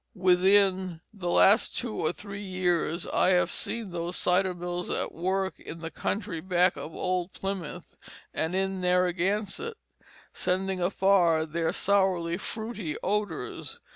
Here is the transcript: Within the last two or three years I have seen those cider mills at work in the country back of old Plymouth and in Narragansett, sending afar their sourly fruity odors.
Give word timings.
Within 0.15 0.99
the 1.13 1.29
last 1.29 1.77
two 1.77 1.93
or 1.93 2.11
three 2.11 2.41
years 2.41 3.05
I 3.05 3.29
have 3.33 3.51
seen 3.51 3.91
those 3.91 4.17
cider 4.17 4.55
mills 4.55 4.89
at 4.89 5.11
work 5.11 5.59
in 5.59 5.81
the 5.81 5.91
country 5.91 6.41
back 6.41 6.75
of 6.75 6.95
old 6.95 7.33
Plymouth 7.33 7.95
and 8.33 8.55
in 8.55 8.81
Narragansett, 8.81 9.77
sending 10.33 10.79
afar 10.79 11.45
their 11.45 11.71
sourly 11.71 12.39
fruity 12.39 12.97
odors. 13.03 13.79